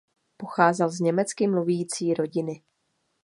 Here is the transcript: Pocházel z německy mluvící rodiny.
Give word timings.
Pocházel 0.37 0.89
z 0.89 0.99
německy 0.99 1.47
mluvící 1.47 2.13
rodiny. 2.13 2.61